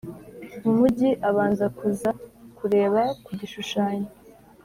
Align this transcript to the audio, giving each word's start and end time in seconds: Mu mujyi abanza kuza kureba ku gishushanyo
Mu 0.63 0.71
mujyi 0.79 1.09
abanza 1.29 1.65
kuza 1.77 2.09
kureba 2.57 3.01
ku 3.23 3.31
gishushanyo 3.39 4.09